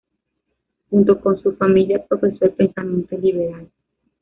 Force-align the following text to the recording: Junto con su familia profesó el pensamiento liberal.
Junto 0.89 1.19
con 1.21 1.39
su 1.43 1.53
familia 1.55 2.03
profesó 2.03 2.45
el 2.45 2.53
pensamiento 2.53 3.15
liberal. 3.19 3.69